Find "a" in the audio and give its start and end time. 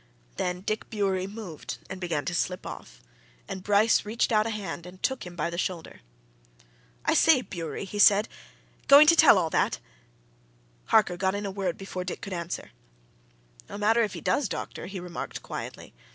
4.47-4.49, 11.45-11.51